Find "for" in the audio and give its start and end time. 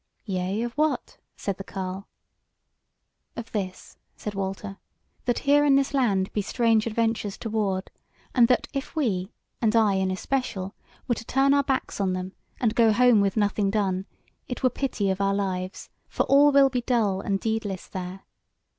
16.07-16.23